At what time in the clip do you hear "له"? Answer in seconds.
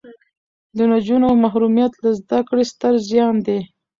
2.03-2.09